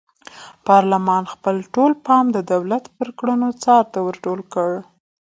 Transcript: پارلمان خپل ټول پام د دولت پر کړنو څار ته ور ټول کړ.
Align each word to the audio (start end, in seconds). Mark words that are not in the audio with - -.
پارلمان 0.67 1.23
خپل 1.33 1.55
ټول 1.73 1.91
پام 2.05 2.25
د 2.35 2.37
دولت 2.51 2.83
پر 2.97 3.07
کړنو 3.19 3.49
څار 3.63 3.83
ته 3.93 3.99
ور 4.05 4.15
ټول 4.25 4.39
کړ. 4.53 4.71